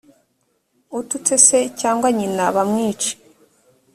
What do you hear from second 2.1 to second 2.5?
nyina